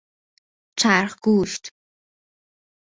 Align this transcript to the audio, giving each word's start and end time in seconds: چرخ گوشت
چرخ 0.79 1.17
گوشت 1.25 1.73